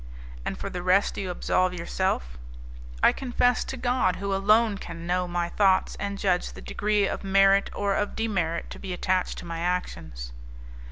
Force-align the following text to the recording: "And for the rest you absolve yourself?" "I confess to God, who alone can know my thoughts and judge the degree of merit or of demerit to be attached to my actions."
"And 0.43 0.57
for 0.57 0.71
the 0.71 0.81
rest 0.81 1.15
you 1.17 1.29
absolve 1.29 1.75
yourself?" 1.75 2.35
"I 3.03 3.11
confess 3.11 3.63
to 3.65 3.77
God, 3.77 4.15
who 4.15 4.33
alone 4.33 4.79
can 4.79 5.05
know 5.05 5.27
my 5.27 5.49
thoughts 5.49 5.95
and 5.99 6.17
judge 6.17 6.53
the 6.53 6.59
degree 6.61 7.05
of 7.07 7.23
merit 7.23 7.69
or 7.75 7.93
of 7.93 8.15
demerit 8.15 8.71
to 8.71 8.79
be 8.79 8.93
attached 8.93 9.37
to 9.37 9.45
my 9.45 9.59
actions." 9.59 10.31